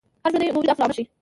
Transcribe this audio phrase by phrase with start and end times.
[0.25, 1.05] هر ژوندی موجود عکس العمل ښيي